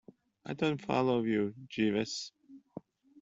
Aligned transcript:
I 0.47 0.55
don't 0.55 0.81
follow 0.81 1.21
you, 1.21 1.53
Jeeves. 1.67 2.31